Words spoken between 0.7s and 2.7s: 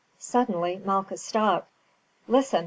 Malchus stopped. "Listen!"